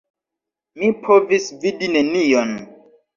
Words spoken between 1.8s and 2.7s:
nenion.